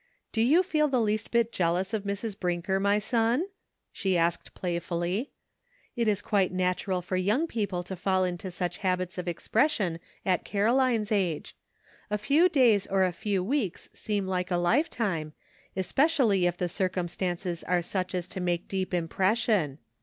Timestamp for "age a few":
11.11-12.49